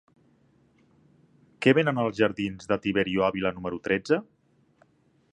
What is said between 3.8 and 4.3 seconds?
tretze?